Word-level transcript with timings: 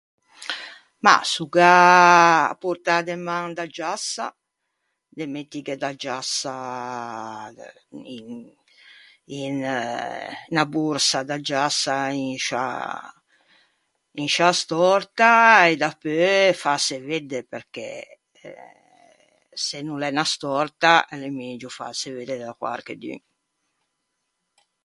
Mah, 1.03 1.23
s’o 1.31 1.45
gh’à 1.53 1.75
à 2.53 2.55
portâ 2.63 2.95
de 3.07 3.15
man 3.27 3.47
da 3.57 3.65
giassa, 3.75 4.25
de 5.17 5.23
mettighe 5.33 5.75
da 5.83 5.91
giassa 6.01 6.55
in 8.15 8.25
in 9.41 9.55
unna 10.51 10.63
borsa 10.73 11.17
da 11.29 11.37
giassa 11.47 11.95
in 12.23 12.31
sciâ 12.45 12.65
in 14.21 14.29
sciâ 14.33 14.49
stòrta 14.59 15.31
e 15.71 15.73
dapeu 15.83 16.51
fâse 16.63 16.97
vedde, 17.09 17.39
perché 17.51 17.87
se 19.65 19.77
no 19.85 19.93
l’é 19.99 20.09
unna 20.13 20.25
stòrta, 20.33 20.91
l’é 21.19 21.29
megio 21.39 21.69
fâse 21.79 22.07
vedde 22.17 22.35
da 22.43 22.51
quarchedun. 22.61 23.19